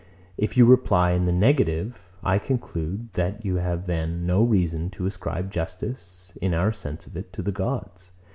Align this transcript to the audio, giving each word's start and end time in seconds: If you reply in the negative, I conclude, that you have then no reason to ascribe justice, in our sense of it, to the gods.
If 0.35 0.57
you 0.57 0.65
reply 0.65 1.11
in 1.11 1.25
the 1.25 1.31
negative, 1.31 2.09
I 2.23 2.39
conclude, 2.39 3.13
that 3.13 3.45
you 3.45 3.57
have 3.57 3.85
then 3.85 4.25
no 4.25 4.41
reason 4.43 4.89
to 4.97 5.05
ascribe 5.05 5.51
justice, 5.51 6.33
in 6.41 6.55
our 6.55 6.71
sense 6.71 7.05
of 7.05 7.15
it, 7.15 7.31
to 7.33 7.43
the 7.43 7.51
gods. 7.51 8.11